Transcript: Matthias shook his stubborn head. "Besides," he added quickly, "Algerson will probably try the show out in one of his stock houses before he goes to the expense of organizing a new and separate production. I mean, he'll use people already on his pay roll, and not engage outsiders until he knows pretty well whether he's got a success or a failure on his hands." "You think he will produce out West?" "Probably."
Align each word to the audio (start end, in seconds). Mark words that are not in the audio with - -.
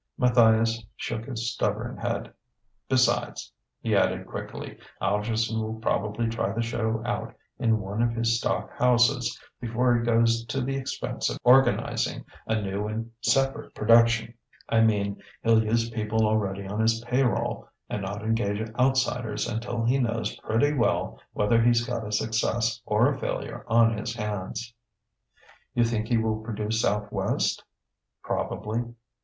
Matthias 0.17 0.83
shook 0.95 1.25
his 1.25 1.53
stubborn 1.53 1.95
head. 1.95 2.33
"Besides," 2.89 3.53
he 3.81 3.95
added 3.95 4.25
quickly, 4.25 4.79
"Algerson 4.99 5.61
will 5.61 5.79
probably 5.79 6.27
try 6.27 6.51
the 6.53 6.63
show 6.63 7.03
out 7.05 7.35
in 7.59 7.79
one 7.79 8.01
of 8.01 8.09
his 8.15 8.39
stock 8.39 8.71
houses 8.75 9.39
before 9.59 9.95
he 9.95 10.03
goes 10.03 10.43
to 10.45 10.59
the 10.59 10.75
expense 10.75 11.29
of 11.29 11.37
organizing 11.43 12.25
a 12.47 12.59
new 12.59 12.87
and 12.87 13.11
separate 13.21 13.75
production. 13.75 14.33
I 14.67 14.81
mean, 14.81 15.21
he'll 15.43 15.63
use 15.63 15.91
people 15.91 16.25
already 16.25 16.65
on 16.65 16.79
his 16.79 16.99
pay 17.01 17.21
roll, 17.21 17.69
and 17.87 18.01
not 18.01 18.23
engage 18.23 18.67
outsiders 18.79 19.47
until 19.47 19.83
he 19.83 19.99
knows 19.99 20.35
pretty 20.37 20.73
well 20.73 21.19
whether 21.33 21.61
he's 21.61 21.85
got 21.85 22.07
a 22.07 22.11
success 22.11 22.81
or 22.87 23.13
a 23.13 23.19
failure 23.19 23.65
on 23.67 23.95
his 23.95 24.15
hands." 24.15 24.73
"You 25.75 25.83
think 25.83 26.07
he 26.07 26.17
will 26.17 26.41
produce 26.41 26.83
out 26.83 27.13
West?" 27.13 27.63
"Probably." 28.23 28.95